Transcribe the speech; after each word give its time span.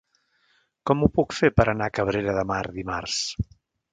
Com 0.89 1.03
ho 1.03 1.09
puc 1.17 1.35
fer 1.41 1.51
per 1.59 1.67
anar 1.73 1.89
a 1.91 1.95
Cabrera 1.99 2.35
de 2.39 2.45
Mar 2.53 2.63
dimarts? 2.81 3.21